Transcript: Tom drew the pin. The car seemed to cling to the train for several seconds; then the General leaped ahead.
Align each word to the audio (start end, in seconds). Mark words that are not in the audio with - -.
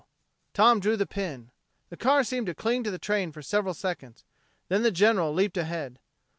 Tom 0.55 0.79
drew 0.79 0.97
the 0.97 1.05
pin. 1.05 1.51
The 1.89 1.95
car 1.95 2.23
seemed 2.23 2.47
to 2.47 2.55
cling 2.55 2.83
to 2.85 2.89
the 2.89 2.97
train 2.97 3.31
for 3.31 3.43
several 3.43 3.75
seconds; 3.75 4.23
then 4.67 4.81
the 4.81 4.89
General 4.89 5.31
leaped 5.31 5.57
ahead. 5.57 5.99